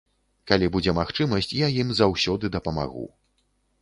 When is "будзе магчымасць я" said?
0.75-1.67